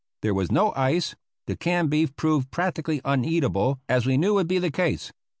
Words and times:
There 0.23 0.33
was 0.33 0.51
no 0.51 0.73
ice. 0.75 1.13
The 1.45 1.55
canned 1.55 1.91
beef 1.91 2.15
proved 2.15 2.49
practically 2.49 3.01
uneatable, 3.05 3.81
as 3.87 4.07
we 4.07 4.17
knew 4.17 4.33
would 4.33 4.47
be 4.47 4.57
the 4.57 4.71
case. 4.71 5.11